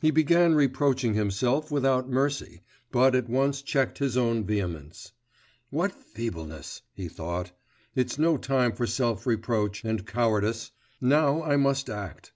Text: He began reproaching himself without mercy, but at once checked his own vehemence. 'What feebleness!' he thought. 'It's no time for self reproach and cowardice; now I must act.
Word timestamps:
He 0.00 0.10
began 0.10 0.54
reproaching 0.54 1.12
himself 1.12 1.70
without 1.70 2.08
mercy, 2.08 2.62
but 2.90 3.14
at 3.14 3.28
once 3.28 3.60
checked 3.60 3.98
his 3.98 4.16
own 4.16 4.44
vehemence. 4.46 5.12
'What 5.68 5.92
feebleness!' 5.92 6.80
he 6.94 7.06
thought. 7.06 7.52
'It's 7.94 8.18
no 8.18 8.38
time 8.38 8.72
for 8.72 8.86
self 8.86 9.26
reproach 9.26 9.84
and 9.84 10.06
cowardice; 10.06 10.70
now 11.02 11.42
I 11.42 11.56
must 11.56 11.90
act. 11.90 12.32